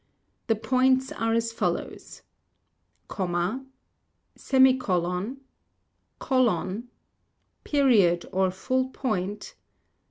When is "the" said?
0.47-0.55